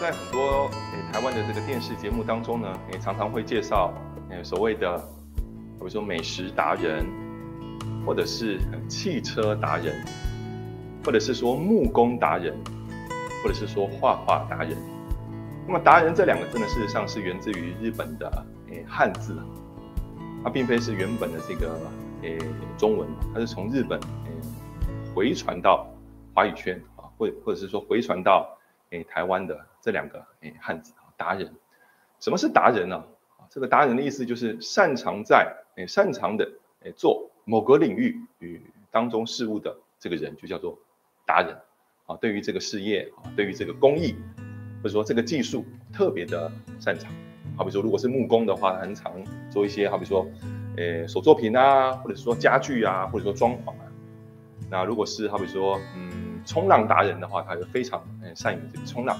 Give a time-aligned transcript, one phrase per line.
[0.00, 3.92] 在很多诶台湾的这个电视节目当中呢，也常常会介绍
[4.30, 4.98] 诶所谓的，
[5.38, 7.06] 比如说美食达人，
[8.04, 8.58] 或者是
[8.88, 9.94] 汽车达人，
[11.04, 12.52] 或者是说木工达人，
[13.44, 14.76] 或者是说画画达人。
[15.66, 19.36] 那么达人这两个字呢，事实上是源自于日本的诶汉字，
[20.42, 21.78] 它并非是原本的这个
[22.22, 22.38] 诶
[22.76, 24.32] 中文，它是从日本诶
[25.14, 25.86] 回传到
[26.34, 28.48] 华语圈啊，或或者是说回传到
[28.90, 29.56] 诶台湾的。
[29.82, 31.52] 这两个诶汉字啊，达人，
[32.20, 33.04] 什么是达人呢？
[33.36, 36.48] 啊，这个达人的意思就是擅长在诶擅长的
[36.84, 40.78] 诶做某个领域与当中事物的这个人，就叫做
[41.26, 41.56] 达人
[42.06, 42.16] 啊。
[42.20, 44.14] 对于这个事业啊，对于这个工艺
[44.78, 47.12] 或者说这个技术特别的擅长。
[47.56, 49.12] 好比说，如果是木工的话，很常
[49.50, 50.26] 做一些好比说
[50.76, 53.92] 诶手作品啊，或者说家具啊，或者说装潢啊。
[54.70, 59.18] 那如果是好比说嗯冲浪达人的话，他就非常诶善于这个冲浪。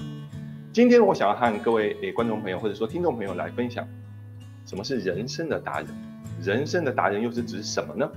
[0.73, 3.87] 今天我想要和各位诶观众朋友或者说听众朋友来分享，
[4.65, 5.87] 什么是人生的达人？
[6.41, 8.09] 人生的达人又是指什么呢？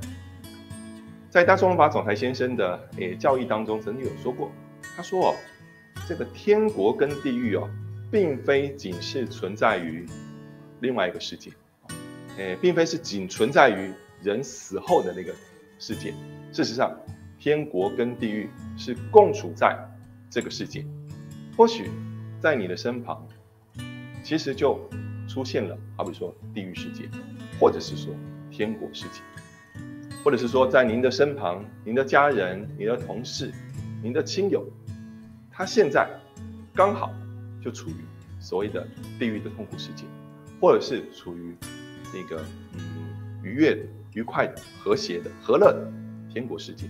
[1.29, 4.51] 在大众文法总裁先生的诶教义当中，曾经有说过，
[4.97, 5.35] 他说哦，
[6.09, 7.69] 这个天国跟地狱哦，
[8.11, 10.07] 并非仅是存在于
[10.81, 11.51] 另外一个世界，
[12.39, 15.31] 诶，并非是仅存在于人死后的那个
[15.79, 16.15] 世界。
[16.55, 16.99] 事实上，
[17.39, 18.49] 天国跟地狱
[18.79, 19.79] 是共处在
[20.31, 20.83] 这个世界，
[21.55, 21.91] 或许。
[22.41, 23.27] 在你的身旁，
[24.23, 24.79] 其实就
[25.29, 27.09] 出现了，好比说地狱世界，
[27.59, 28.15] 或者是说
[28.51, 29.21] 天国世界，
[30.23, 33.51] 或者是说在您的身旁，您的家人、您的同事、
[34.03, 34.65] 您的亲友，
[35.51, 36.09] 他现在
[36.75, 37.13] 刚好
[37.65, 37.97] 就处于
[38.39, 38.87] 所谓的
[39.19, 40.05] 地狱的痛苦世界，
[40.61, 41.57] 或者是处于
[42.13, 42.81] 那个嗯
[43.43, 45.91] 愉悦、愉快的、和谐的、和乐的
[46.33, 46.87] 天国世界。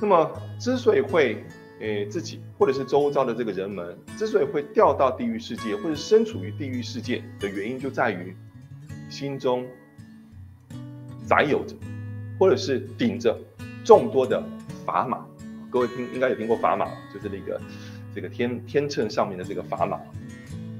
[0.00, 1.44] 那么之所以会
[1.80, 8.36] 诶，自己或者是周遭的这个人们，之所以会掉到地狱世界，或者身处于地狱世界的原因，就在于
[9.08, 9.66] 心中
[11.26, 11.74] 载有着，
[12.38, 13.34] 或者是顶着
[13.82, 14.42] 众多的
[14.86, 15.26] 砝码。
[15.70, 17.58] 各位听应该有听过砝码，就是那个
[18.14, 19.98] 这个天天秤上面的这个砝码。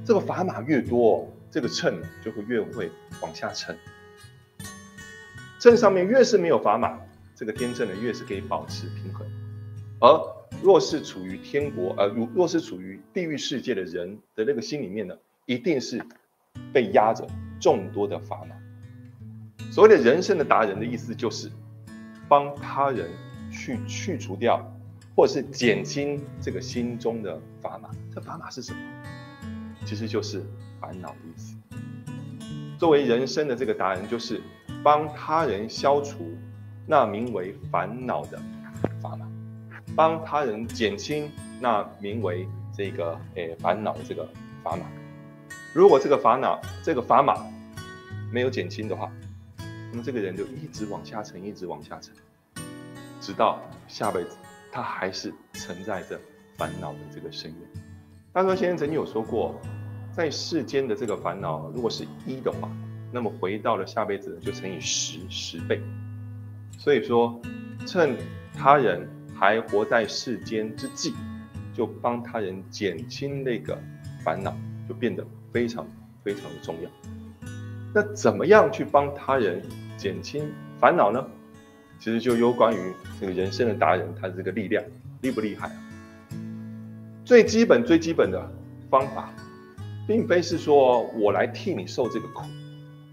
[0.05, 3.75] 这个砝码越多，这个秤就会越会往下沉。
[5.59, 6.99] 秤上面越是没有砝码，
[7.35, 9.25] 这个天秤呢越是可以保持平衡，
[9.99, 10.40] 而。
[10.61, 16.03] 若是处于天国，呃，如若是处于地狱世界的人的那个心里面呢，一定是
[16.71, 17.27] 被压着
[17.59, 18.55] 众多的砝码。
[19.71, 21.49] 所谓的人生的达人的意思，就是
[22.29, 23.09] 帮他人
[23.51, 24.63] 去去除掉，
[25.15, 27.89] 或者是减轻这个心中的砝码。
[28.13, 28.79] 这砝码是什么？
[29.83, 30.43] 其实就是
[30.79, 31.55] 烦恼的意思。
[32.77, 34.39] 作为人生的这个达人，就是
[34.83, 36.37] 帮他人消除
[36.85, 38.39] 那名为烦恼的。
[39.95, 41.29] 帮他人减轻
[41.59, 44.27] 那名为这个诶烦恼的这个
[44.63, 44.85] 砝码。
[45.73, 47.35] 如果这个烦恼这个砝码
[48.31, 49.11] 没有减轻的话，
[49.91, 52.13] 那么这个人就一直往下沉，一直往下沉，
[53.19, 54.37] 直到下辈子
[54.71, 56.19] 他还是沉在这
[56.57, 57.83] 烦恼的这个深渊。
[58.31, 59.59] 大周先生曾经有说过，
[60.13, 62.69] 在世间的这个烦恼，如果是一的话，
[63.11, 65.81] 那么回到了下辈子就乘以十十倍。
[66.77, 67.39] 所以说，
[67.85, 68.15] 趁
[68.53, 69.07] 他人。
[69.41, 71.15] 还活在世间之际，
[71.73, 73.75] 就帮他人减轻那个
[74.23, 74.55] 烦恼，
[74.87, 75.83] 就变得非常
[76.23, 76.89] 非常的重要。
[77.91, 79.59] 那怎么样去帮他人
[79.97, 80.47] 减轻
[80.79, 81.27] 烦恼呢？
[81.97, 84.83] 其实就有关于这个人生的达人，他这个力量
[85.21, 85.77] 厉不厉害啊？
[87.25, 88.47] 最基本最基本的
[88.91, 89.33] 方法，
[90.07, 92.43] 并非是说我来替你受这个苦，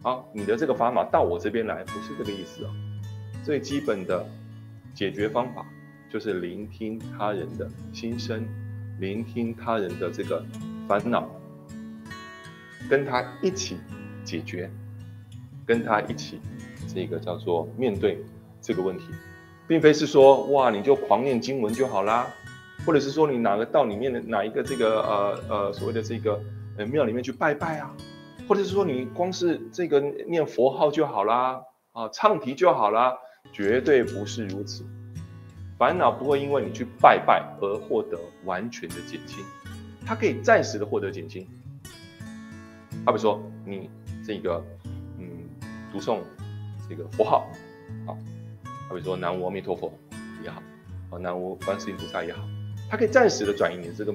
[0.02, 2.70] 啊，你的这个砝码到我这边来，不是这个意思啊。
[3.42, 4.26] 最基本的
[4.94, 5.64] 解决方法。
[6.10, 8.46] 就是聆听他人的心声，
[8.98, 10.42] 聆听他人的这个
[10.86, 11.28] 烦恼，
[12.88, 13.76] 跟他一起
[14.24, 14.70] 解决，
[15.66, 16.40] 跟他一起
[16.92, 18.24] 这个叫做面对
[18.60, 19.04] 这个问题，
[19.66, 22.26] 并非是说哇你就狂念经文就好啦，
[22.86, 26.40] 或者是说你哪个道里面的哪一个这个呃呃所谓的这个
[26.78, 27.94] 呃庙里面去拜拜啊，
[28.48, 31.60] 或者是说你光是这个念佛号就好啦
[31.92, 33.14] 啊唱题就好啦，
[33.52, 34.86] 绝对不是如此。
[35.78, 39.44] 烦恼不会因为你去拜拜而获得完全的减轻，
[40.04, 41.46] 它可以暂时的获得减轻。
[43.06, 43.88] 好比说你
[44.26, 44.60] 这个
[45.18, 45.28] 嗯
[45.92, 46.18] 读诵
[46.88, 47.48] 这个佛号
[48.08, 48.10] 啊，
[48.88, 49.96] 好比说南无阿弥陀佛
[50.42, 50.60] 也好，
[51.10, 52.42] 啊南无观世音菩萨也好，
[52.90, 54.12] 它可以暂时的转移你这个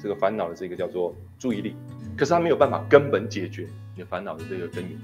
[0.00, 1.74] 这个烦恼的这个叫做注意力，
[2.16, 3.66] 可是它没有办法根本解决
[3.96, 4.96] 你烦恼的这个根源。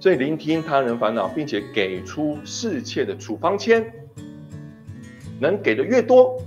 [0.00, 3.92] 所以聆听他人烦恼，并且给出适切的处方签。
[5.40, 6.40] 能给的越多，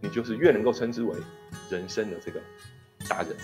[0.00, 1.16] 你就是越能够称之为
[1.70, 2.40] 人生的这个
[3.08, 3.36] 达人。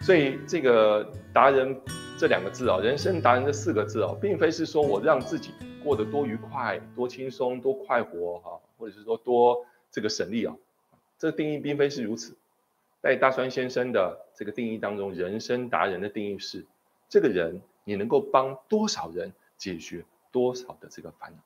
[0.00, 1.76] 所以这个达人
[2.18, 5.52] 这两个字啊，人生达人这四个字哦，并非是说我让自己
[5.82, 10.54] 过得多愉快、多轻松、多快活哈，或者是说多这个省力啊，
[11.18, 12.36] 这个定义并非是如此。
[13.02, 16.64] 在大川先生的这个定义当中，人生达人的定义是：
[17.08, 21.38] 这个人你能够帮多少人解决多少的这个烦恼。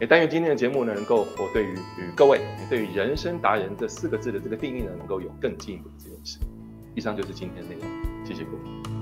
[0.00, 6.38] 也但愿今天的节目呢，能够我对于与各位对于人生达人这四个字的这个定义呢，能够有更进一步的认识。
[6.94, 9.01] 以上就是今天的内容，谢谢各位。